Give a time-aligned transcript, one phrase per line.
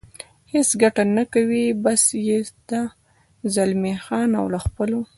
[0.51, 2.81] هېڅ ګټه نه کوي، بس یې ده،
[3.53, 5.01] زلمی خان او له خپلو.